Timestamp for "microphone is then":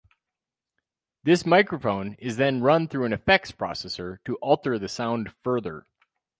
1.45-2.61